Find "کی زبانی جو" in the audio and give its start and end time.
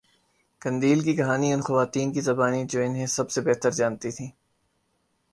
2.13-2.81